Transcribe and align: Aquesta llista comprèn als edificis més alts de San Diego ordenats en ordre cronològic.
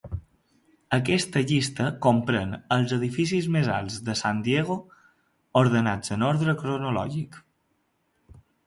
Aquesta 0.95 1.43
llista 1.51 1.89
comprèn 2.07 2.55
als 2.77 2.95
edificis 2.99 3.51
més 3.57 3.71
alts 3.77 4.01
de 4.09 4.17
San 4.25 4.43
Diego 4.49 4.81
ordenats 5.63 6.17
en 6.19 6.29
ordre 6.35 6.61
cronològic. 6.65 7.41